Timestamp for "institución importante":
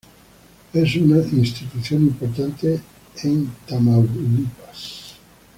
1.17-2.81